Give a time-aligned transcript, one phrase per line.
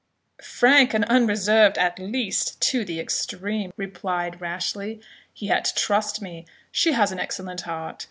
[0.41, 4.95] "Frank and unreserved, at least, to the extreme," replied Rashleigh:
[5.35, 7.99] "yet, trust me, she has an excellent heart.